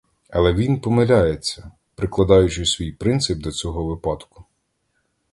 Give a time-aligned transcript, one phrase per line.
[0.29, 4.45] Але він помиляється, прикладаючи свій принцип до цього випадку.